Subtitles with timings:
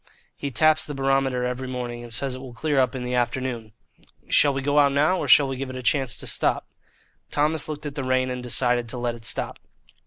[0.35, 3.71] "He taps the barometer every morning, and says it will clear up in the afternoon.
[4.29, 6.65] Shall we go out now, or shall we give it a chance to stop?"
[7.29, 9.59] Thomas looked at the rain and decided to let it stop.